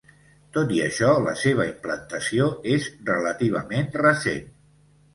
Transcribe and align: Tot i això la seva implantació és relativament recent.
Tot 0.55 0.71
i 0.77 0.79
això 0.85 1.09
la 1.25 1.35
seva 1.43 1.69
implantació 1.73 2.49
és 2.79 2.91
relativament 3.13 3.97
recent. 4.09 4.47